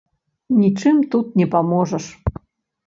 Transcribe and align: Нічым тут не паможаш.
Нічым 0.61 1.03
тут 1.13 1.25
не 1.43 1.47
паможаш. 1.53 2.05